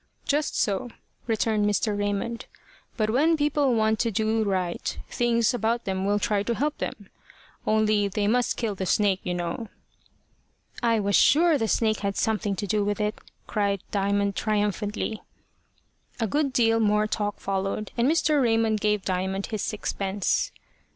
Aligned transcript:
"Just 0.25 0.55
so," 0.59 0.89
returned 1.27 1.67
Mr. 1.67 1.95
Raymond. 1.95 2.47
"But 2.97 3.11
when 3.11 3.37
people 3.37 3.75
want 3.75 3.99
to 3.99 4.09
do 4.09 4.43
right, 4.43 4.97
things 5.11 5.53
about 5.53 5.85
them 5.85 6.05
will 6.05 6.17
try 6.17 6.41
to 6.41 6.55
help 6.55 6.79
them. 6.79 7.11
Only 7.67 8.07
they 8.07 8.25
must 8.25 8.57
kill 8.57 8.73
the 8.73 8.87
snake, 8.87 9.19
you 9.21 9.35
know." 9.35 9.69
"I 10.81 10.99
was 10.99 11.15
sure 11.15 11.55
the 11.55 11.67
snake 11.67 11.99
had 11.99 12.15
something 12.17 12.55
to 12.55 12.65
do 12.65 12.83
with 12.83 12.99
it," 12.99 13.19
cried 13.45 13.83
Diamond 13.91 14.35
triumphantly. 14.35 15.21
A 16.19 16.25
good 16.25 16.51
deal 16.51 16.79
more 16.79 17.05
talk 17.05 17.39
followed, 17.39 17.91
and 17.95 18.09
Mr. 18.09 18.41
Raymond 18.41 18.81
gave 18.81 19.05
Diamond 19.05 19.45
his 19.53 19.61
sixpence. 19.61 20.51